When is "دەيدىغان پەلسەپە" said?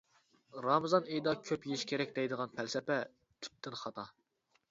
2.17-2.97